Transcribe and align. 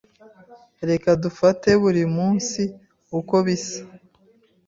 Reka 0.89 1.09
dufate 1.23 1.69
buri 1.81 2.03
munsi 2.15 2.61
uko 3.19 3.35
biza. 3.45 3.79